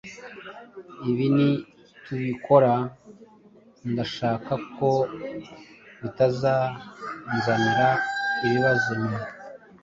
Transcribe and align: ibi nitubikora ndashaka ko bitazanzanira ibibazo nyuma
ibi 1.09 1.25
nitubikora 1.35 2.73
ndashaka 3.91 4.53
ko 4.75 4.89
bitazanzanira 6.01 7.89
ibibazo 8.45 8.89
nyuma 9.01 9.21